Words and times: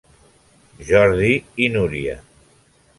Jordi 0.89 1.31
i 1.67 1.71
Núria. 1.77 2.21